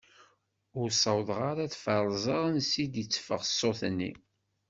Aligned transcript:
Ur 0.79 0.89
sawḍeɣ 1.01 1.39
ara 1.51 1.61
ad 1.65 1.73
feṛzeɣ 1.83 2.41
ansa 2.49 2.83
d-itteffeɣ 2.85 3.41
ṣṣut-nni. 3.49 4.11